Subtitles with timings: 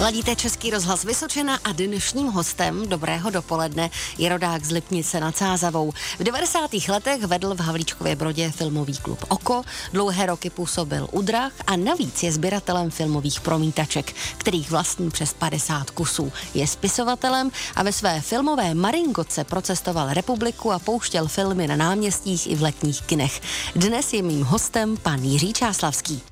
[0.00, 5.92] Ladíte Český rozhlas Vysočena a dnešním hostem dobrého dopoledne je rodák z Lipnice nad Sázavou.
[6.18, 6.70] V 90.
[6.88, 9.62] letech vedl v Havlíčkově Brodě filmový klub Oko,
[9.92, 15.90] dlouhé roky působil u drah a navíc je sběratelem filmových promítaček, kterých vlastní přes 50
[15.90, 16.32] kusů.
[16.54, 22.56] Je spisovatelem a ve své filmové Maringoce procestoval republiku a pouštěl filmy na náměstích i
[22.56, 23.40] v letních kinech.
[23.76, 26.22] Dnes je mým hostem pan Jiří Čáslavský.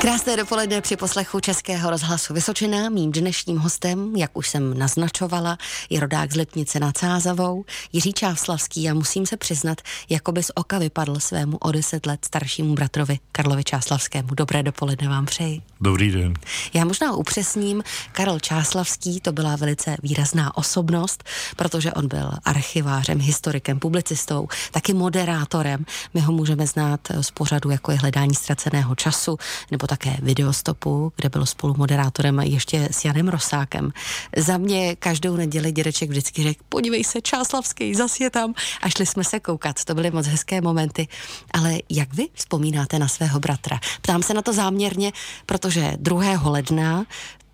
[0.00, 2.88] Krásné dopoledne při poslechu Českého rozhlasu Vysočina.
[2.88, 5.58] Mým dnešním hostem, jak už jsem naznačovala,
[5.90, 10.50] je rodák z Lipnice nad Cázavou, Jiří Čáslavský a musím se přiznat, jako by z
[10.54, 14.28] oka vypadl svému o deset let staršímu bratrovi Karlovi Čáslavskému.
[14.34, 15.62] Dobré dopoledne vám přeji.
[15.80, 16.34] Dobrý den.
[16.74, 21.24] Já možná upřesním, Karel Čáslavský to byla velice výrazná osobnost,
[21.56, 25.84] protože on byl archivářem, historikem, publicistou, taky moderátorem.
[26.14, 29.38] My ho můžeme znát z pořadu, jako je hledání ztraceného času,
[29.70, 33.92] nebo také videostopu, kde byl spolu moderátorem ještě s Janem Rosákem.
[34.36, 38.54] Za mě každou neděli dědeček vždycky řekl, podívej se, Čáslavský, zas je tam.
[38.82, 41.08] A šli jsme se koukat, to byly moc hezké momenty.
[41.50, 43.80] Ale jak vy vzpomínáte na svého bratra?
[44.00, 45.12] Ptám se na to záměrně,
[45.46, 46.50] protože 2.
[46.50, 47.04] ledna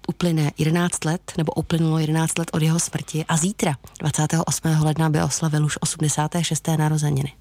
[0.08, 4.68] uplyne 11 let, nebo uplynulo 11 let od jeho smrti a zítra, 28.
[4.82, 6.68] ledna, by oslavil už 86.
[6.68, 7.32] narozeniny.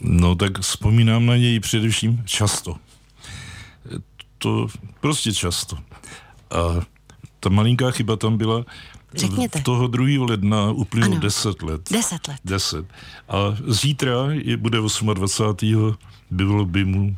[0.00, 2.76] No tak vzpomínám na něj především často
[4.44, 4.66] to
[5.00, 5.76] prostě často.
[6.50, 6.84] A
[7.40, 8.64] ta malinká chyba tam byla,
[9.14, 9.60] Řekněte.
[9.62, 10.26] Toho 2.
[10.26, 11.80] ledna uplynulo 10 let.
[11.90, 12.36] 10 let.
[12.44, 12.86] 10.
[13.28, 14.78] A zítra je, bude
[15.14, 15.96] 28.
[16.30, 17.16] bylo by mu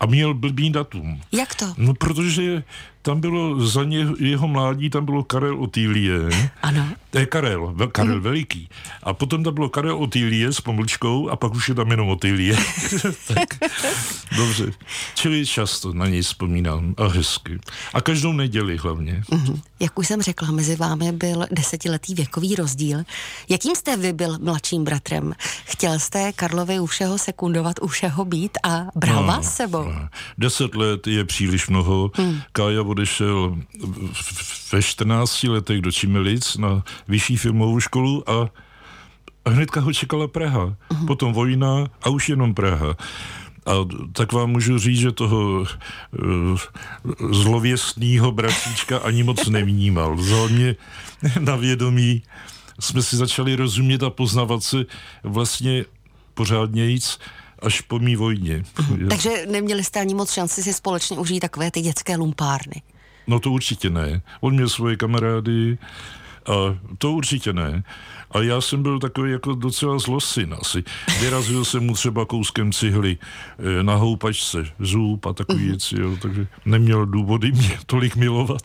[0.00, 1.20] a měl blbý datum.
[1.32, 1.74] Jak to?
[1.76, 2.62] No, protože
[3.02, 6.20] tam bylo za ně, jeho mládí, tam bylo Karel Otýlie.
[6.62, 6.88] Ano.
[7.10, 8.20] To je Karel, Karel mm.
[8.20, 8.68] Veliký.
[9.02, 12.56] A potom tam bylo Karel Otýlie s pomlčkou a pak už je tam jenom Otýlie.
[13.34, 13.58] tak,
[14.36, 14.72] dobře.
[15.14, 17.58] Čili často na něj vzpomínám a hezky.
[17.94, 19.22] A každou neděli hlavně.
[19.30, 19.60] Mm-hmm.
[19.80, 23.02] Jak už jsem řekla, mezi vámi byl desetiletý věkový rozdíl.
[23.48, 25.34] Jakým jste vy byl mladším bratrem?
[25.64, 29.84] Chtěl jste Karlovi u všeho sekundovat, u všeho být a bral no, vás sebou?
[29.84, 30.08] No.
[30.38, 32.10] Deset let je příliš mnoho.
[32.14, 32.40] Hmm.
[32.52, 33.58] Kája odešel
[34.72, 38.50] ve 14 letech do Čimelic na vyšší filmovou školu a
[39.46, 40.74] hnedka ho čekala Praha.
[40.74, 41.06] Uh-huh.
[41.06, 42.98] Potom vojna a už jenom Praha.
[43.66, 43.72] A
[44.12, 45.66] tak vám můžu říct, že toho uh,
[47.30, 50.16] zlověstného bratříčka ani moc nevnímal.
[50.16, 50.76] Vzal mě
[51.38, 52.22] na vědomí,
[52.80, 54.76] jsme si začali rozumět a poznávat se
[55.22, 55.84] vlastně
[56.34, 57.18] pořádnějíc
[57.62, 58.62] až po mý vojně.
[58.62, 59.08] Mm-hmm.
[59.08, 62.82] Takže neměli jste ani moc šanci si společně užít takové ty dětské lumpárny?
[63.26, 64.22] No to určitě ne.
[64.40, 65.78] On měl svoje kamarády,
[66.46, 67.82] a to určitě ne.
[68.30, 70.84] A já jsem byl takový jako docela zlosin asi.
[71.20, 73.18] Vyrazil jsem mu třeba kouskem cihly
[73.58, 75.68] eh, na houpačce, zub a takový mm.
[75.68, 78.62] věci, jo, takže neměl důvody mě tolik milovat.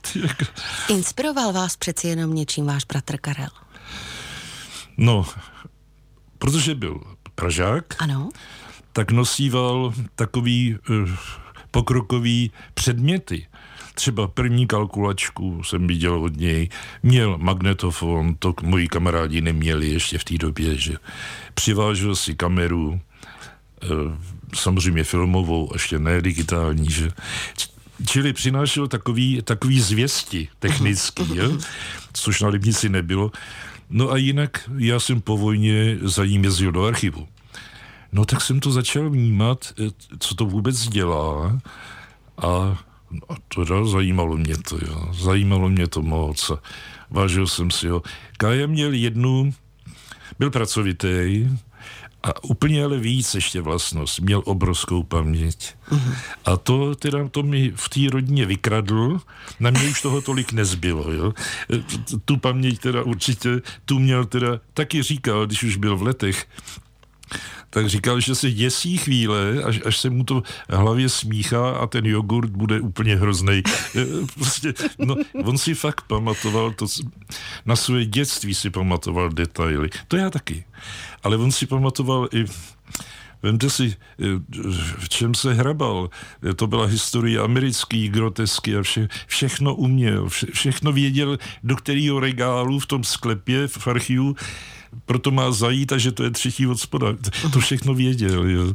[0.89, 3.49] Inspiroval vás přeci jenom něčím váš bratr Karel?
[4.97, 5.25] No,
[6.37, 7.01] protože byl
[7.35, 7.95] Pražák.
[7.99, 8.29] Ano
[8.95, 11.09] tak nosíval takový uh,
[11.71, 13.47] pokrokový předměty.
[13.95, 16.69] Třeba první kalkulačku jsem viděl od něj,
[17.03, 20.95] měl magnetofon, to moji kamarádi neměli ještě v té době, že
[21.53, 22.99] přivážel si kameru, uh,
[24.53, 27.11] samozřejmě filmovou, ještě ne digitální, že
[28.07, 31.57] Čili přinášel takový, takový zvěsti technický, jo?
[32.13, 33.31] což na Libnici nebylo.
[33.89, 37.27] No a jinak já jsem po vojně za ním jezdil do archivu.
[38.15, 41.59] No tak jsem to začal vnímat, eh, co to vůbec dělá
[42.37, 42.47] a,
[43.29, 45.09] a to zajímalo mě to, jo.
[45.13, 46.51] Zajímalo mě to moc
[47.09, 48.01] vážil jsem si ho.
[48.37, 49.53] Kája měl jednu,
[50.39, 51.47] byl pracovitý,
[52.23, 54.19] a úplně ale víc ještě vlastnost.
[54.19, 55.73] Měl obrovskou paměť.
[55.89, 56.15] Uh-huh.
[56.45, 59.21] A to teda to mi v té rodině vykradl.
[59.59, 61.11] Na mě už toho tolik nezbylo.
[61.11, 61.33] Jo?
[61.73, 61.83] Eh,
[62.25, 66.47] tu paměť teda určitě, tu měl teda, taky říkal, když už byl v letech,
[67.75, 72.05] tak říkal, že se děsí chvíle, až, až se mu to hlavě smíchá a ten
[72.05, 73.63] jogurt bude úplně hrozný.
[74.35, 76.85] prostě, no, on si fakt pamatoval to,
[77.65, 79.89] na své dětství si pamatoval detaily.
[80.07, 80.65] To já taky.
[81.23, 82.45] Ale on si pamatoval i
[83.43, 83.95] Vemte si,
[84.97, 86.09] v čem se hrabal.
[86.55, 92.79] To byla historie americký, grotesky a vše, všechno uměl, vše, všechno věděl, do kterého regálu
[92.79, 94.35] v tom sklepě, v archivu
[95.05, 97.07] proto má zajít a že to je třetí od spoda.
[97.53, 98.49] To všechno věděl.
[98.49, 98.73] Jo.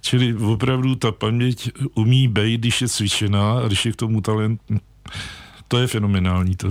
[0.00, 4.60] Čili opravdu ta paměť umí být, když je cvičená a když je k tomu talent,
[5.74, 6.56] to je fenomenální.
[6.56, 6.68] To.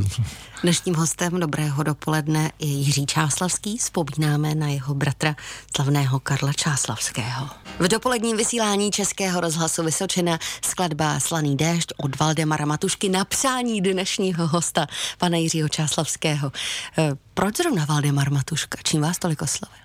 [0.62, 3.78] Dnešním hostem dobrého dopoledne je Jiří Čáslavský.
[3.78, 5.36] Vzpomínáme na jeho bratra
[5.76, 7.50] slavného Karla Čáslavského.
[7.80, 14.48] V dopoledním vysílání Českého rozhlasu Vysočina skladba Slaný déšť od Valdemara Matušky na přání dnešního
[14.48, 16.52] hosta, pana Jiřího Čáslavského.
[16.98, 18.78] Eh, proč zrovna Valdemar Matuška?
[18.84, 19.83] Čím vás tolik oslovil?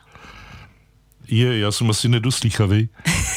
[1.30, 2.88] Je, já jsem asi nedoslýchavý.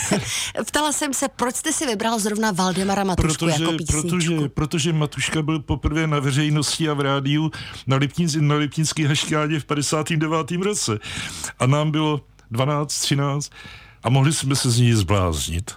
[0.68, 4.10] Ptala jsem se, proč jste si vybral zrovna Valdemara Matušku protože, jako písničku?
[4.10, 7.52] Protože, protože Matuška byl poprvé na veřejnosti a v rádiu
[7.88, 10.52] na, Liptinc, na Liptinský haškádě v 59.
[10.52, 11.00] roce.
[11.60, 12.22] A nám bylo
[12.52, 13.52] 12, 13
[14.04, 15.72] a mohli jsme se z ní zbláznit.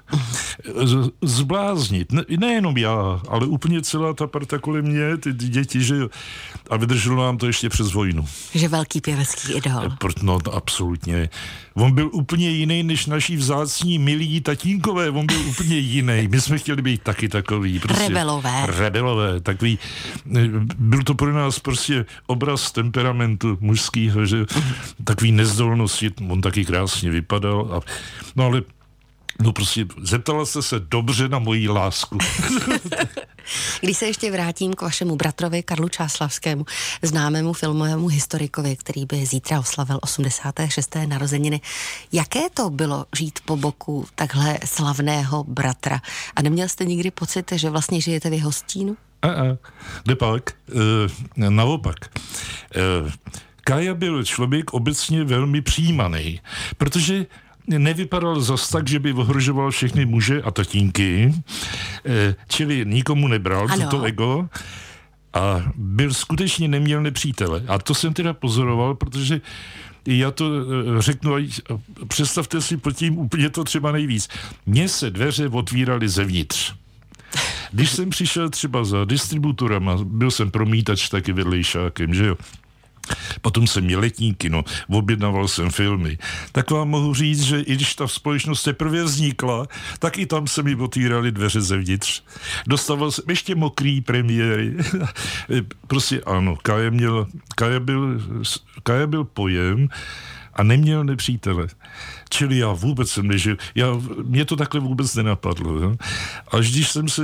[0.85, 5.83] Z, zbláznit, ne, nejenom já, ale úplně celá ta parta kolem mě, ty, ty děti,
[5.83, 6.09] že jo.
[6.71, 8.27] A vydrželo nám to ještě přes vojnu.
[8.55, 9.83] Že velký pěvecký idol.
[10.23, 11.29] No, absolutně.
[11.75, 16.29] On byl úplně jiný než naši vzácní milí tatínkové, on byl úplně jiný.
[16.29, 17.79] My jsme chtěli být taky takový.
[17.79, 18.67] Prostě, rebelové.
[18.67, 19.79] Rebelové, takový.
[20.79, 24.47] Byl to pro nás prostě obraz temperamentu mužského, že
[25.05, 27.69] takový nezdolnosti, on taky krásně vypadal.
[27.73, 27.81] A,
[28.37, 28.63] no ale
[29.43, 32.19] No prostě zeptala jste se dobře na moji lásku.
[33.81, 36.67] Když se ještě vrátím k vašemu bratrovi Karlu Čáslavskému,
[37.03, 40.97] známému filmovému historikovi, který by zítra oslavil 86.
[41.07, 41.61] narozeniny,
[42.13, 46.01] jaké to bylo žít po boku takhle slavného bratra?
[46.37, 48.97] A neměl jste nikdy pocit, že vlastně žijete v jeho stínu?
[49.23, 49.57] A, a,
[50.05, 50.51] kde pak?
[50.51, 51.97] E, naopak.
[52.05, 53.13] E,
[53.65, 56.41] Kaja byl člověk obecně velmi přijímaný,
[56.77, 57.27] protože
[57.69, 61.35] nevypadal zas tak, že by ohrožoval všechny muže a tatínky,
[62.05, 63.89] eh, čili nikomu nebral ano.
[63.91, 64.49] to ego
[65.35, 67.63] a byl skutečně neměl nepřítele.
[67.69, 69.41] A to jsem teda pozoroval, protože
[70.07, 71.35] já to eh, řeknu,
[72.09, 74.29] představte si pod tím úplně to třeba nejvíc.
[74.67, 76.75] Mně se dveře otvíraly zevnitř.
[77.73, 82.37] Když jsem přišel třeba za distributorama, byl jsem promítač taky vedlejšákem, že jo,
[83.41, 86.19] Potom jsem měl letní kino, objednával jsem filmy.
[86.53, 89.67] Tak vám mohu říct, že i když ta společnost teprve vznikla,
[89.99, 92.23] tak i tam se mi otvírali dveře zevnitř.
[92.67, 94.75] Dostával jsem ještě mokrý premiéry.
[95.87, 98.21] prostě ano, Kaja, měl, Kaja, byl,
[98.83, 99.89] Kaja byl pojem
[100.57, 101.67] a neměl nepřítele.
[102.31, 103.87] Čili já vůbec jsem nežil, já,
[104.23, 105.79] mě to takhle vůbec nenapadlo.
[105.79, 105.97] Jo?
[106.49, 107.23] Až když jsem se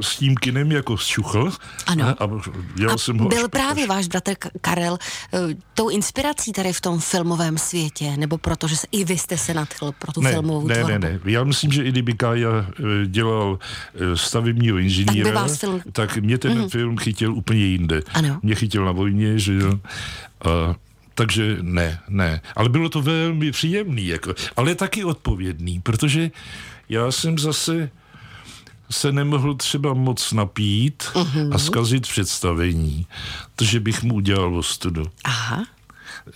[0.00, 1.52] s tím kinem jako zčuchl
[1.86, 2.04] ano.
[2.04, 2.28] a, a
[2.74, 3.88] dělal a jsem ho byl až, právě až...
[3.88, 9.04] váš bratr Karel uh, tou inspirací tady v tom filmovém světě, nebo protože se, i
[9.04, 10.98] vy jste se nadchl pro tu ne, filmovou ne, tvorbu?
[10.98, 12.66] Ne, ne, Já myslím, že i kdyby Kája uh,
[13.06, 15.80] dělal uh, stavebního inženýra, tak, film...
[15.92, 16.68] tak mě ten mm.
[16.68, 18.02] film chytil úplně jinde.
[18.14, 18.40] Ano.
[18.42, 19.78] Mě chytil na vojně, že jo.
[20.44, 20.74] A
[21.18, 22.40] takže ne, ne.
[22.56, 26.30] Ale bylo to velmi příjemný, jako, ale taky odpovědný, protože
[26.88, 27.90] já jsem zase
[28.90, 31.54] se nemohl třeba moc napít uh-huh.
[31.54, 33.06] a zkazit představení,
[33.56, 35.06] protože bych mu udělal ostudu.
[35.24, 35.66] Aha.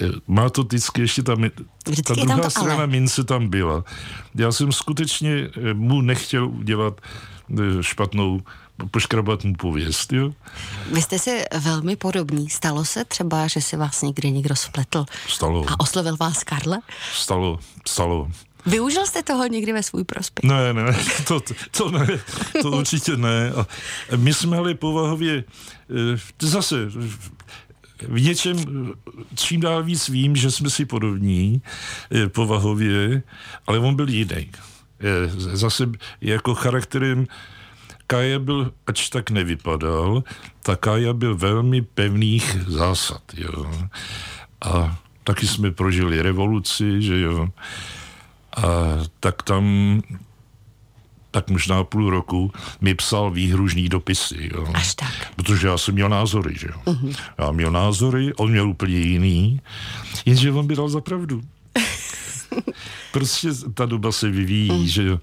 [0.00, 1.44] Eh, má to vždycky ještě tam,
[1.86, 2.86] vždycky ta druhá strana ale.
[2.86, 3.84] mince tam byla.
[4.34, 8.42] Já jsem skutečně eh, mu nechtěl udělat eh, špatnou
[8.90, 10.32] poškrabat mu pověst, jo.
[10.92, 12.50] Vy jste si velmi podobní.
[12.50, 15.04] Stalo se třeba, že si vás někdy někdo spletl?
[15.28, 15.64] Stalo.
[15.68, 16.78] A oslovil vás Karle?
[17.14, 17.58] Stalo,
[17.88, 18.30] stalo.
[18.66, 20.50] Využil jste toho někdy ve svůj prospěch?
[20.50, 20.96] Ne, ne,
[21.28, 21.40] to,
[21.70, 22.06] to ne,
[22.62, 23.52] to určitě ne.
[23.52, 23.66] A
[24.16, 25.44] my jsme ale povahově,
[25.90, 26.76] eh, zase
[28.08, 28.56] v něčem
[29.34, 31.62] čím dál víc vím, že jsme si podobní
[32.14, 33.22] eh, povahově,
[33.66, 34.50] ale on byl jiný.
[35.00, 35.90] Eh, zase
[36.20, 37.26] jako charakterem
[38.12, 40.24] Kaja byl, ač tak nevypadal,
[40.62, 43.72] tak Kaja byl velmi pevných zásad, jo.
[44.60, 47.48] A taky jsme prožili revoluci, že jo.
[48.56, 48.68] A
[49.20, 49.64] tak tam
[51.30, 54.50] tak možná půl roku mi psal výhružný dopisy.
[54.54, 54.68] Jo.
[54.74, 55.32] Až tak.
[55.36, 56.80] Protože já jsem měl názory, že jo.
[56.84, 57.16] Uh-huh.
[57.38, 59.60] Já měl názory, on měl úplně jiný,
[60.24, 61.42] jenže on by dal za pravdu.
[63.12, 64.84] prostě ta doba se vyvíjí, uh-huh.
[64.84, 65.18] že jo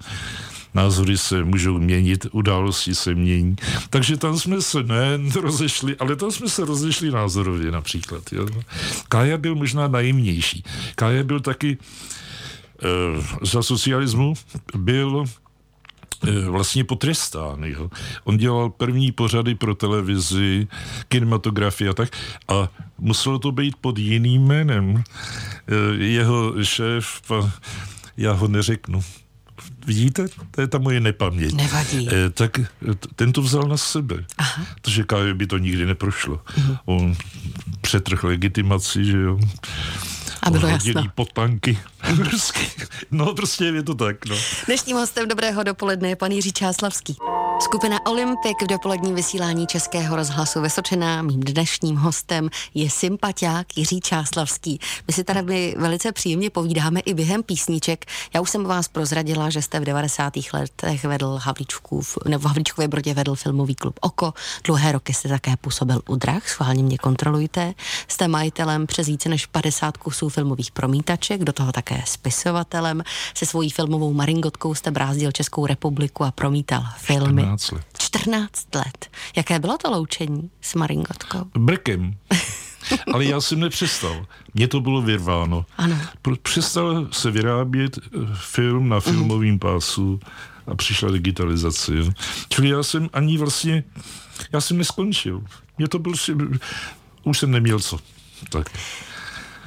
[0.74, 3.56] názory se můžou měnit, události se mění.
[3.90, 8.32] Takže tam jsme se ne rozešli, ale tam jsme se rozešli názorově například.
[8.32, 8.46] Jo.
[9.08, 10.64] Kája byl možná najemnější.
[10.94, 11.78] Kája byl taky
[12.82, 14.34] e, za socialismu
[14.76, 15.24] byl
[16.28, 17.64] eh, vlastně potrestán.
[17.64, 17.90] Jo.
[18.24, 20.68] On dělal první pořady pro televizi,
[21.08, 22.16] kinematografii a tak
[22.48, 25.04] a muselo to být pod jiným jménem.
[25.68, 27.32] Eh, jeho šéf,
[28.16, 29.00] já ho neřeknu,
[29.86, 31.52] Vidíte, to je ta moje nepaměť.
[31.54, 32.08] Nevadí.
[32.08, 32.64] E, tak eh,
[33.16, 34.24] ten to vzal na sebe.
[34.38, 34.66] Aha.
[34.74, 36.36] Protože Kájo by to nikdy neprošlo.
[36.36, 36.78] Uh-huh.
[36.84, 37.16] On
[37.80, 39.38] přetrhl legitimaci, že jo.
[40.42, 41.04] A bylo jasno.
[41.14, 41.78] potanky.
[43.10, 44.36] no prostě je to tak, no.
[44.66, 47.16] Dnešním hostem Dobrého dopoledne je pan Jiří Čáslavský.
[47.60, 51.22] Skupina Olympik v dopoledním vysílání Českého rozhlasu Vysočená.
[51.22, 54.80] Mým dnešním hostem je sympatiák Jiří Čáslavský.
[55.06, 58.04] My si tady velice příjemně povídáme i během písniček.
[58.34, 60.32] Já už jsem vás prozradila, že jste v 90.
[60.52, 64.34] letech vedl Havlíčkův, nebo v Havlíčkově Brodě vedl filmový klub Oko.
[64.64, 67.74] Dlouhé roky jste také působil u Drah, schválně mě kontrolujte.
[68.08, 73.02] Jste majitelem přes více než 50 kusů filmových promítaček, do toho také spisovatelem.
[73.34, 77.49] Se svojí filmovou maringotkou jste brázdil Českou republiku a promítal filmy.
[77.56, 77.84] 14 let.
[77.98, 79.10] 14 let.
[79.36, 81.44] Jaké bylo to loučení s Maringotkou?
[81.58, 82.16] Brkem.
[83.14, 84.26] Ale já jsem nepřestal.
[84.54, 85.66] Mně to bylo vyrváno.
[85.76, 85.96] Ano.
[86.42, 90.20] Přestal se vyrábět eh, film na filmovém pásu
[90.66, 91.96] a přišla digitalizace.
[91.96, 92.10] Jo.
[92.48, 93.84] Čili já jsem ani vlastně,
[94.52, 95.44] já jsem neskončil.
[95.78, 96.12] Mě to byl,
[97.24, 97.98] už jsem neměl co.
[98.50, 98.70] Tak.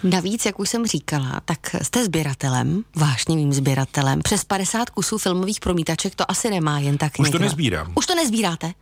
[0.04, 4.22] Navíc, jak už jsem říkala, tak jste sběratelem, vášnivým sběratelem.
[4.22, 7.40] Přes 50 kusů filmových promítaček to asi nemá jen tak Už někdo.
[7.40, 7.92] to nezbírám.
[7.96, 8.74] Už to nezbíráte?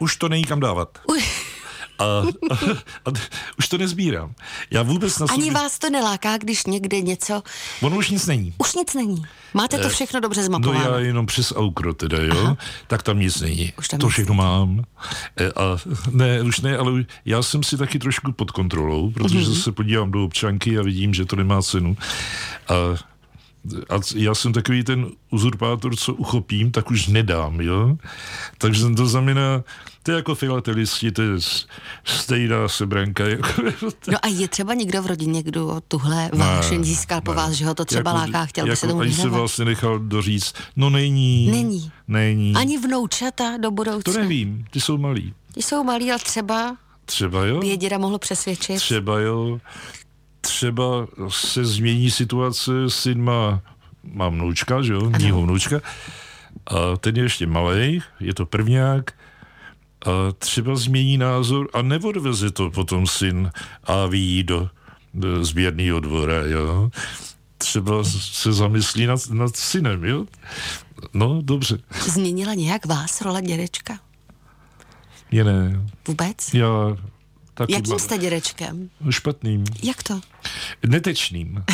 [0.00, 0.98] Už to není kam dávat.
[1.08, 1.22] Uj,
[1.98, 2.54] A, a,
[3.06, 3.10] a,
[3.58, 4.34] už to nezbírám.
[4.70, 5.52] Já vůbec na ani sobě...
[5.60, 7.42] vás to neláká, když někde něco...
[7.82, 8.54] Ono už nic není.
[8.58, 9.22] Už nic není.
[9.54, 10.80] Máte to všechno dobře No zmapováno.
[10.90, 12.56] já jenom přes Aukro teda, jo, Aha.
[12.86, 13.72] tak tam nic není.
[13.78, 14.84] Už tam to nic všechno mám.
[15.40, 15.76] E, a
[16.10, 19.54] ne, už ne, ale já jsem si taky trošku pod kontrolou, protože Mhm.
[19.54, 21.96] se podívám do občanky a vidím, že to nemá cenu.
[22.68, 22.74] A
[23.90, 27.96] a já jsem takový ten uzurpátor, co uchopím, tak už nedám, jo.
[28.58, 29.62] Takže to znamená,
[30.08, 31.30] to je jako filatelisti, to je
[32.04, 33.28] stejná sebranka.
[33.28, 33.48] Jako,
[34.10, 37.74] No a je třeba někdo v rodině, kdo tuhle vášeň získal po vás, že ho
[37.74, 41.50] to třeba láká, chtěl by jako, se tomu Ani se vlastně nechal doříct, no není.
[41.50, 41.92] Není.
[42.08, 42.54] Není.
[42.56, 44.12] Ani vnoučata do budoucna.
[44.12, 45.34] To nevím, ty jsou malí.
[45.54, 48.76] Ti jsou malí, ale třeba Třeba jo, by je děda mohl přesvědčit.
[48.76, 49.60] třeba jo,
[50.40, 53.60] třeba se změní situace, syn má,
[54.04, 55.80] má vnoučka, že jo, mýho vnoučka,
[56.66, 59.17] a ten je ještě malý, je to prvňák,
[60.08, 63.50] a třeba změní názor a neodveze to potom syn
[63.84, 64.70] a ví do,
[65.14, 66.90] do sběrného dvora, jo.
[67.58, 70.26] Třeba se zamyslí nad, nad synem, jo.
[71.14, 71.78] No, dobře.
[72.06, 73.98] Změnila nějak vás role dědečka?
[75.30, 75.86] Je ne.
[76.08, 76.54] Vůbec?
[76.54, 76.68] Já
[77.54, 78.90] taky Jakým mám- jste dědečkem?
[79.10, 79.64] Špatným.
[79.82, 80.20] Jak to?
[80.86, 81.64] netečným,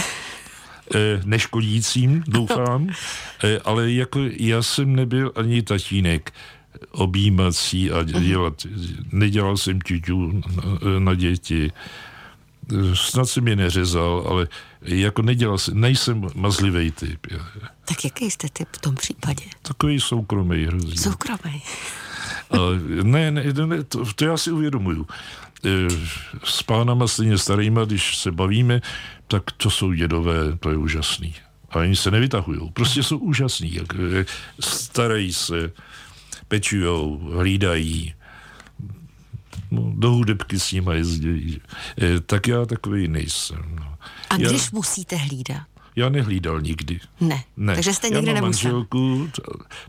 [0.94, 2.88] eh, neškodícím, doufám,
[3.44, 6.32] eh, ale jako já jsem nebyl ani tatínek
[6.90, 8.66] objímací a dělat,
[9.12, 10.42] nedělal jsem ťuťu na,
[10.98, 11.72] na děti,
[12.94, 14.48] snad jsem je neřezal, ale
[14.82, 17.26] jako nedělal jsem, nejsem mazlivý typ.
[17.84, 19.44] Tak jaký jste typ v tom případě?
[19.62, 20.96] Takový soukromý hrozně.
[20.96, 21.62] Soukromý.
[23.02, 25.06] Ne, ne, ne to, to já si uvědomuju.
[25.64, 25.70] E,
[26.44, 28.82] S pánama stejně starýma, když se bavíme,
[29.28, 31.34] tak to jsou dědové, to je úžasný.
[31.70, 32.70] A oni se nevytahují.
[32.72, 33.80] Prostě jsou úžasní.
[33.80, 34.24] E,
[34.60, 35.72] starají se,
[36.54, 38.14] pečujou, hlídají.
[39.70, 41.60] No, do hudebky s nima jezdí.
[42.02, 43.76] E, tak já takový nejsem.
[43.80, 43.94] No.
[44.30, 45.62] A já, když musíte hlídat?
[45.96, 47.00] já nehlídal nikdy.
[47.20, 47.44] Ne.
[47.56, 47.74] Ne.
[47.74, 48.72] Takže jste já nikdy mám nemusel.
[48.72, 49.28] manželku,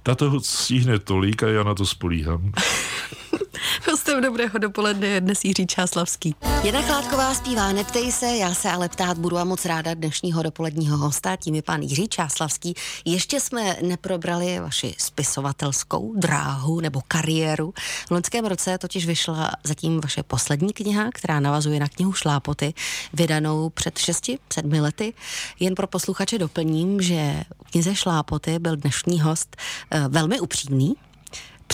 [0.03, 2.51] ta- toho stihne tolik a já na to spolíhám.
[3.91, 6.35] Hostem dobrého dopoledne je dnes Jiří Čáslavský.
[6.63, 10.97] Jana Chládková zpívá Neptej se, já se ale ptát budu a moc ráda dnešního dopoledního
[10.97, 12.73] hosta, tím je pan Jiří Čáslavský.
[13.05, 17.73] Ještě jsme neprobrali vaši spisovatelskou dráhu nebo kariéru.
[18.07, 22.73] V loňském roce totiž vyšla zatím vaše poslední kniha, která navazuje na knihu Šlápoty,
[23.13, 24.37] vydanou před 6-7
[24.81, 25.13] lety.
[25.59, 29.57] Jen pro posluchače doplním, že knize Šlápoty byl dnešní host
[29.91, 30.95] eh, velmi upřímný,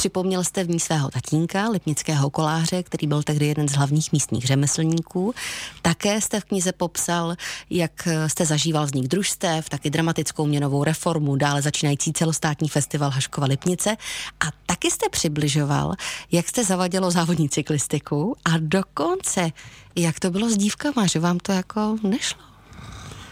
[0.01, 4.45] Připomněl jste v ní svého tatínka, lipnického koláře, který byl tehdy jeden z hlavních místních
[4.45, 5.33] řemeslníků.
[5.81, 7.35] Také jste v knize popsal,
[7.69, 13.97] jak jste zažíval vznik družstev, taky dramatickou měnovou reformu, dále začínající celostátní festival Haškova Lipnice
[14.39, 15.93] a taky jste přibližoval,
[16.31, 19.51] jak jste zavadilo závodní cyklistiku a dokonce,
[19.95, 22.41] jak to bylo s dívkama, že vám to jako nešlo.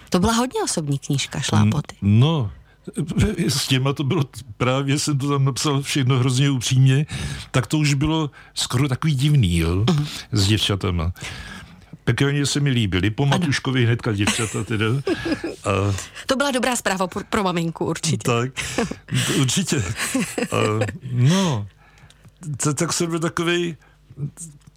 [0.09, 1.95] To byla hodně osobní knížka Šlápoty.
[2.01, 2.51] No,
[3.47, 4.23] s těma to bylo,
[4.57, 7.05] právě jsem to tam napsal všechno hrozně upřímně,
[7.51, 9.85] tak to už bylo skoro takový divný, jo,
[10.31, 11.11] s děvčatama.
[12.03, 14.85] Pekelně se mi líbily, po Matuškovi hnedka děvčata teda.
[15.63, 15.95] A,
[16.27, 18.17] To byla dobrá zpráva pro, pro maminku určitě.
[18.31, 18.51] tak,
[19.27, 19.83] to určitě.
[20.51, 21.67] A, no,
[22.63, 23.77] t- tak jsem byl takovej,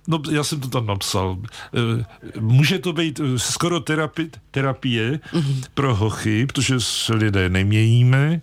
[0.07, 1.39] No, já jsem to tam napsal.
[1.75, 2.05] Eh,
[2.41, 5.65] Může to být eh, skoro terapi, terapie mm-hmm.
[5.75, 8.41] pro hochy, protože se lidé neměníme.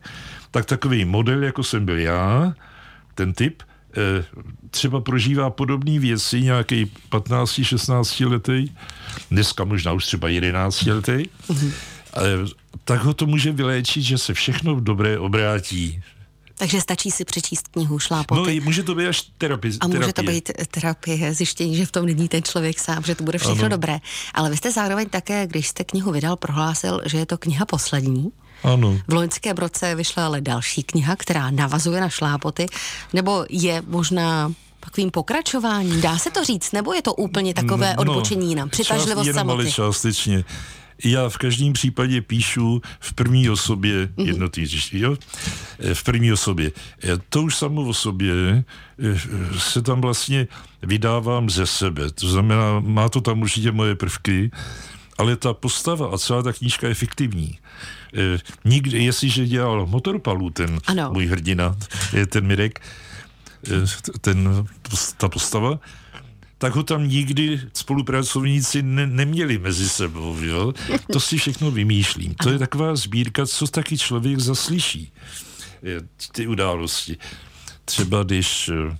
[0.51, 2.53] Tak takový model, jako jsem byl já,
[3.15, 3.63] ten typ,
[3.97, 4.25] eh,
[4.69, 8.71] třeba prožívá podobné věci, nějaký 15-16 letý,
[9.31, 11.71] dneska možná už třeba 11 letý, mm-hmm.
[12.83, 16.01] tak ho to může vyléčit, že se všechno v dobré obrátí.
[16.59, 18.59] Takže stačí si přečíst knihu Šlápoty.
[18.59, 19.73] No, může to být až terapie.
[19.81, 23.23] A může to být terapie, zjištění, že v tom není ten člověk sám, že to
[23.23, 23.69] bude všechno ano.
[23.69, 23.99] dobré.
[24.33, 28.31] Ale vy jste zároveň také, když jste knihu vydal, prohlásil, že je to kniha poslední.
[28.63, 28.99] Ano.
[29.07, 32.65] V loňském roce vyšla ale další kniha, která navazuje na šlápoty,
[33.13, 38.01] nebo je možná takovým pokračováním, dá se to říct, nebo je to úplně takové no,
[38.01, 39.63] odbočení nám, přitažlivost část, samoty?
[39.63, 40.43] Ale částečně.
[41.03, 44.25] Já v každém případě píšu v první osobě mm-hmm.
[44.25, 45.15] jednotý, jo?
[45.93, 46.71] V první osobě.
[47.29, 48.33] To už samo o sobě
[48.99, 49.19] eh,
[49.59, 50.47] se tam vlastně
[50.81, 52.11] vydávám ze sebe.
[52.11, 54.51] To znamená, má to tam určitě moje prvky,
[55.17, 57.57] ale ta postava a celá ta knížka je fiktivní.
[58.13, 61.09] Eh, nikdy, jestliže dělal motorpalu ten ano.
[61.13, 61.75] můj hrdina,
[62.13, 62.81] je ten Mirek,
[63.67, 64.67] eh, ten,
[65.17, 65.79] ta postava,
[66.59, 70.37] tak ho tam nikdy spolupracovníci ne, neměli mezi sebou.
[70.39, 70.73] Jo?
[71.11, 72.35] To si všechno vymýšlím.
[72.35, 75.11] To je taková sbírka, co taky člověk zaslyší.
[76.31, 77.17] Ty události.
[77.85, 78.97] Třeba když eh,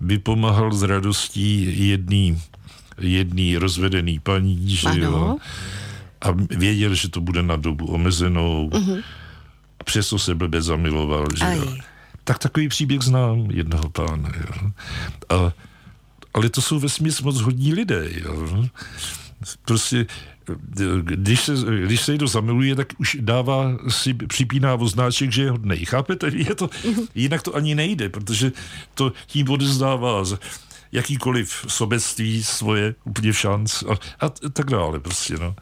[0.00, 2.42] by pomáhal s radostí jedný,
[2.98, 5.36] jedný rozvedený paní, že jo,
[6.20, 9.02] a věděl, že to bude na dobu omezenou, uh-huh.
[9.80, 11.76] a přesto se blbě zamiloval, že jo.
[12.24, 14.70] Tak takový příběh znám jednoho pána, jo.
[15.28, 15.52] A
[16.34, 18.08] ale to jsou vesměs moc hodní lidé.
[18.10, 18.64] Jo.
[19.64, 20.06] Prostě
[21.00, 21.52] když se,
[21.84, 25.84] když se někdo zamiluje, tak už dává si, připíná oznáček, že je hodnej.
[25.84, 26.30] Chápete?
[26.34, 26.70] Je to,
[27.14, 28.52] jinak to ani nejde, protože
[28.94, 30.24] to tím odezdává
[30.92, 35.54] jakýkoliv sobectví svoje úplně šanc a, a tak dále prostě, no.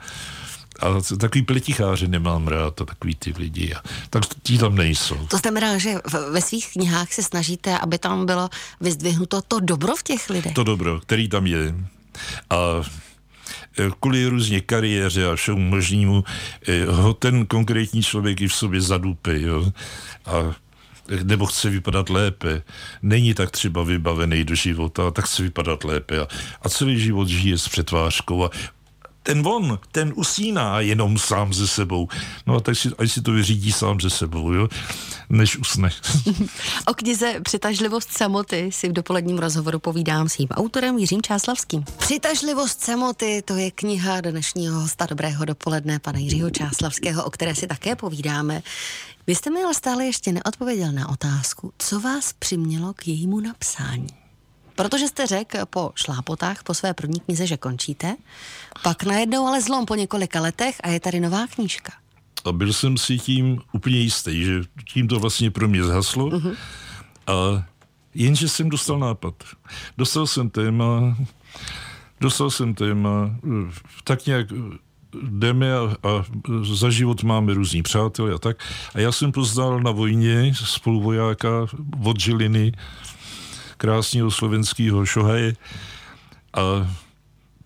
[0.78, 3.74] A takový pleticháři nemám rád a takový ty lidi.
[3.74, 5.26] A, tak tí tam nejsou.
[5.26, 5.94] To znamená, že
[6.30, 8.48] ve svých knihách se snažíte, aby tam bylo
[8.80, 10.54] vyzdvihnuto to dobro v těch lidech.
[10.54, 11.74] To dobro, který tam je.
[12.50, 12.56] A
[13.78, 16.24] e, kvůli různě kariéře a všemu možnému
[16.68, 19.40] e, ho ten konkrétní člověk i v sobě zadupe.
[19.40, 19.72] Jo?
[20.26, 20.54] A
[21.22, 22.62] nebo chce vypadat lépe,
[23.02, 26.28] není tak třeba vybavený do života, tak chce vypadat lépe a,
[26.62, 28.50] a celý život žije s přetvářkou a
[29.28, 32.08] ten on, ten usíná jenom sám ze sebou.
[32.46, 34.68] No a tak si, ať si to vyřídí sám ze sebou, jo,
[35.28, 35.90] než usne.
[36.86, 41.84] o knize Přitažlivost samoty si v dopoledním rozhovoru povídám s tím autorem Jiřím Čáslavským.
[41.98, 47.66] Přitažlivost samoty, to je kniha dnešního hosta Dobrého dopoledne, pana Jiřího Čáslavského, o které si
[47.66, 48.62] také povídáme.
[49.26, 54.27] Vy jste mi ale stále ještě neodpověděl na otázku, co vás přimělo k jejímu napsání.
[54.78, 58.16] Protože jste řekl po šlápotách, po své první knize, že končíte,
[58.82, 61.92] pak najednou ale zlom po několika letech a je tady nová knížka.
[62.44, 64.60] A byl jsem si tím úplně jistý, že
[64.92, 66.26] tím to vlastně pro mě zhaslo.
[66.26, 66.56] Uh-huh.
[67.26, 67.64] A
[68.14, 69.34] jenže jsem dostal nápad.
[69.96, 71.16] Dostal jsem téma,
[72.20, 73.30] dostal jsem téma,
[74.04, 74.46] tak nějak
[75.22, 76.24] jdeme a, a
[76.74, 78.56] za život máme různý přátelé a tak.
[78.94, 81.48] A já jsem poznal na vojně spoluvojáka
[82.04, 82.72] od Žiliny,
[83.78, 85.54] krásného slovenského šohaje.
[86.54, 86.94] A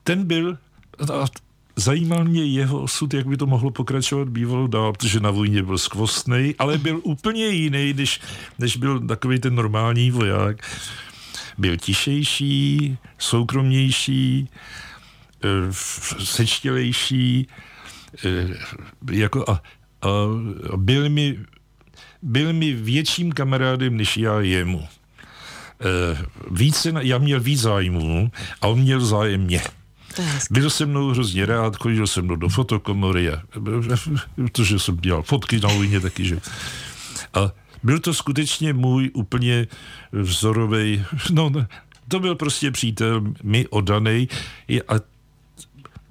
[0.05, 0.59] ten byl,
[1.13, 1.27] a
[1.77, 5.79] zajímal mě jeho osud, jak by to mohlo pokračovat bývalo dál, protože na vojně byl
[5.79, 8.21] skvostný, ale byl úplně jiný, než,
[8.59, 10.63] než byl takový ten normální voják.
[11.59, 14.49] Byl tišejší, soukromnější,
[15.45, 15.73] eh,
[16.25, 17.47] sečtělejší,
[18.25, 18.49] eh,
[19.11, 19.63] jako a,
[20.03, 20.09] a
[20.77, 21.39] byl mi,
[22.23, 24.89] byl mi větším kamarádem, než já jemu.
[25.83, 29.63] Eh, více, já měl víc zájmů a on měl zájem mě.
[30.51, 33.43] Byl se mnou hrozně rád, chodil jsem mnou do fotokomory, a,
[34.35, 36.41] protože jsem dělal fotky na vojně taky, že.
[37.35, 39.67] A byl to skutečně můj úplně
[40.13, 41.53] vzorový, no,
[42.09, 44.29] to byl prostě přítel mi odaný
[44.89, 44.95] a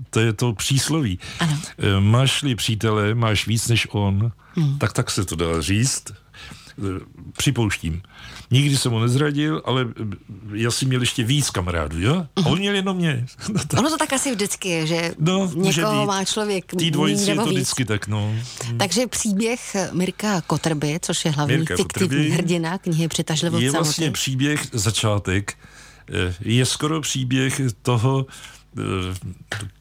[0.10, 1.20] to je to přísloví.
[1.40, 1.60] Ano.
[1.78, 4.80] Eh, máš-li přítele, máš víc než on, hmm.
[4.80, 6.14] tak tak se to dá říct.
[6.80, 7.00] Eh,
[7.38, 8.02] připouštím.
[8.52, 10.06] Nikdy jsem ho nezradil, ale eh,
[10.54, 12.26] já si měl ještě víc kamarádů, jo?
[12.36, 13.26] A on měl jenom mě.
[13.54, 13.80] No, tak.
[13.80, 17.44] Ono to tak asi vždycky je, že no, někoho má člověk Tý dvojici je to
[17.46, 17.52] víc.
[17.54, 18.36] vždycky tak, no.
[18.78, 23.94] Takže příběh Mirka Kotrby, což je hlavní Mirka fiktivní Kotrby, hrdina knihy Přitažlivost Je vlastně
[24.06, 24.14] samotný.
[24.14, 25.54] příběh, začátek,
[26.10, 28.26] eh, je skoro příběh toho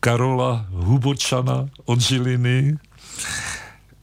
[0.00, 2.76] Karola Hubočana od Žiliny,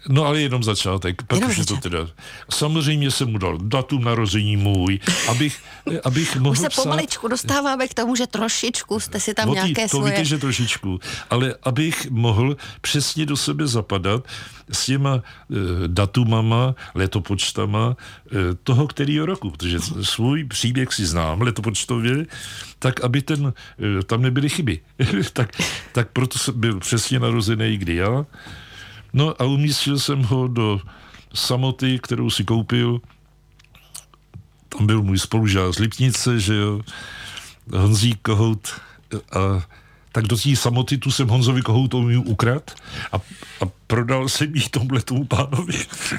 [0.09, 2.07] No ale jenom začátek, protože to teda...
[2.51, 5.61] Samozřejmě jsem mu dal datum narození můj, abych,
[6.03, 6.83] abych mohl Už se psát...
[6.83, 10.11] pomaličku dostáváme k tomu, že trošičku jste si tam nějaké to svoje...
[10.11, 14.27] víte, že trošičku, ale abych mohl přesně do sebe zapadat
[14.71, 15.21] s těma e,
[15.87, 22.25] datumama, letopočtama e, toho kterého roku, protože svůj příběh si znám letopočtově,
[22.79, 23.53] tak aby ten,
[23.99, 24.79] e, tam nebyly chyby.
[25.33, 25.49] tak,
[25.91, 28.25] tak proto jsem byl přesně narozený kdy já,
[29.17, 30.81] No a umístil jsem ho do
[31.33, 33.01] samoty, kterou si koupil
[34.69, 36.81] tam byl můj spolužák z Lipnice, že jo,
[37.73, 38.81] Honzík Kohout
[39.31, 39.67] a
[40.11, 42.71] tak do té samoty tu jsem Honzovi Kohoutovi ukrad
[43.11, 43.15] a,
[43.61, 45.73] a prodal jsem jí tomhle tomu pánovi.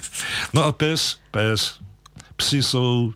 [0.53, 1.79] no a pes, pes,
[2.37, 3.13] psy jsou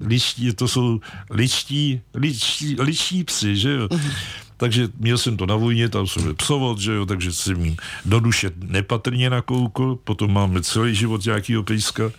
[0.00, 3.86] ličtí, to jsou ličtí, ličtí, ličtí psy, že jo.
[3.86, 4.45] Mm-hmm.
[4.56, 8.20] Takže měl jsem to na vojně, tam jsem psovat, že jo, takže jsem jim do
[8.20, 12.12] duše nepatrně nakoukl, potom máme celý život nějakýho pejska.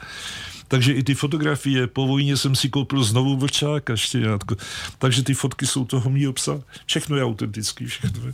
[0.67, 4.55] Takže i ty fotografie, po vojně jsem si koupil znovu vlčáka, štěňátko.
[4.99, 6.61] Takže ty fotky jsou toho mýho psa.
[6.85, 8.33] Všechno je autentický, všechno je.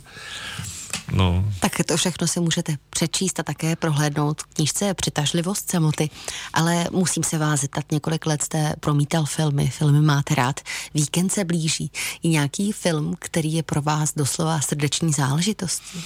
[1.12, 1.52] No.
[1.60, 6.10] Tak to všechno si můžete přečíst a také prohlédnout v knížce Přitažlivost samoty.
[6.52, 10.60] Ale musím se vás zeptat, několik let jste promítal filmy, filmy máte rád.
[10.94, 11.90] Víkend se blíží.
[12.22, 16.04] Je nějaký film, který je pro vás doslova srdeční záležitostí?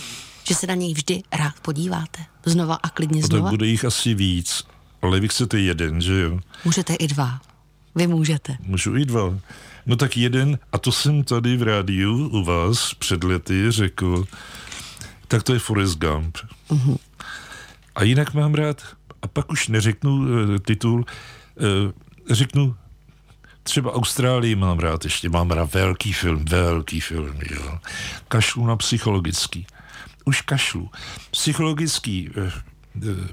[0.48, 2.24] Že se na něj vždy rád podíváte?
[2.46, 3.44] Znova a klidně znova?
[3.44, 4.64] Tak bude jich asi víc,
[5.02, 6.38] ale vy chcete jeden, že jo?
[6.64, 7.40] Můžete i dva.
[7.94, 8.56] Vy můžete.
[8.60, 9.38] Můžu i dva.
[9.86, 14.24] No tak jeden, a to jsem tady v rádiu u vás před lety řekl,
[15.28, 16.38] tak to je Forrest Gump.
[16.68, 16.98] Uh-huh.
[17.94, 18.82] A jinak mám rád,
[19.22, 21.04] a pak už neřeknu uh, titul,
[21.56, 21.92] uh,
[22.30, 22.76] řeknu
[23.62, 27.78] třeba Austrálii mám rád, ještě mám rád velký film, velký film, jo.
[28.28, 29.66] Kašlu na psychologický.
[30.24, 30.90] Už kašlu.
[31.30, 32.52] Psychologický uh,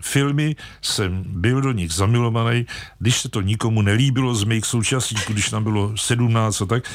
[0.01, 2.65] filmy jsem byl do nich zamilovaný,
[2.99, 6.91] když se to nikomu nelíbilo z mých současníků, když tam bylo 17 a tak,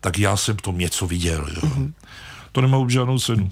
[0.00, 1.48] tak já jsem v tom něco viděl.
[1.54, 1.60] Jo.
[1.60, 1.92] Mm-hmm.
[2.52, 3.50] To nemá už žádnou cenu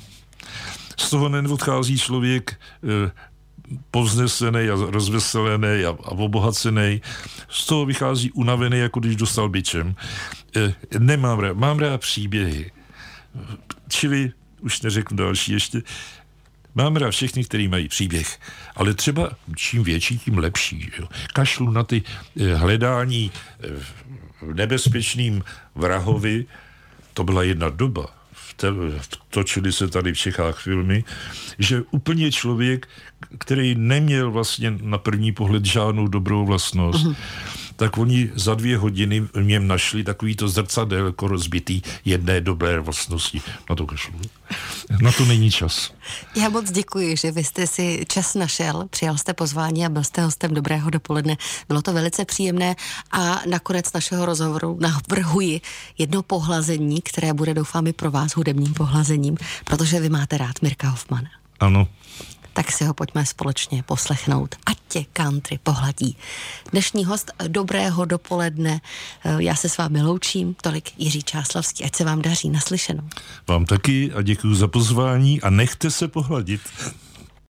[1.03, 3.11] z toho neodchází člověk eh,
[3.91, 7.03] povznesený a rozveselený a, a obohacený.
[7.49, 9.95] Z toho vychází unavený, jako když dostal bičem.
[10.57, 12.73] E, nemám rád, mám rád příběhy.
[13.89, 15.83] Čili, už neřeknu další ještě,
[16.75, 18.41] Mám rád všechny, který mají příběh,
[18.77, 20.91] ale třeba čím větší, tím lepší.
[20.99, 21.09] Jo.
[21.33, 22.03] Kašlu na ty
[22.41, 23.69] e, hledání e,
[24.41, 26.47] v nebezpečným vrahovi,
[27.15, 28.22] to byla jedna doba
[29.31, 31.05] točili se tady v Čechách filmy,
[31.59, 32.89] že úplně člověk,
[33.39, 37.17] který neměl vlastně na první pohled žádnou dobrou vlastnost, mm-hmm
[37.83, 43.43] tak oni za dvě hodiny v něm našli takový to zrcadelko rozbitý jedné dobré vlastnosti.
[43.71, 44.15] Na to kašlu.
[45.01, 45.93] Na to není čas.
[46.37, 50.23] Já moc děkuji, že vy jste si čas našel, přijal jste pozvání a byl jste
[50.23, 51.37] hostem Dobrého dopoledne.
[51.69, 52.77] Bylo to velice příjemné
[53.11, 55.61] a nakonec našeho rozhovoru navrhuji
[55.99, 60.89] jedno pohlazení, které bude doufám i pro vás hudebním pohlazením, protože vy máte rád Mirka
[60.89, 61.29] Hoffmana.
[61.61, 61.89] Ano,
[62.53, 64.55] tak si ho pojďme společně poslechnout.
[64.67, 66.17] Ať tě country pohladí.
[66.71, 68.81] Dnešní host dobrého dopoledne.
[69.25, 70.55] Eh, já se s vámi loučím.
[70.63, 71.85] Tolik Jiří Čáslavský.
[71.85, 73.03] Ať se vám daří naslyšenou.
[73.49, 76.61] Vám taky a děkuji za pozvání a nechte se pohladit.